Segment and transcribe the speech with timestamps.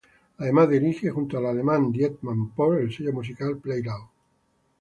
[0.39, 4.07] Además, dirige junto al alemán Dietmar Post el sello musical play loud!